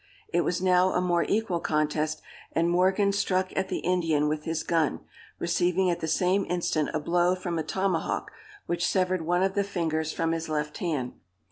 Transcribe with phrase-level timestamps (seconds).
[0.33, 4.63] It was now a more equal contest; and Morgan struck at the Indian with his
[4.63, 5.01] gun,
[5.37, 8.31] receiving at the same instant a blow from a tomahawk,
[8.65, 11.13] which severed one of the fingers from his left hand.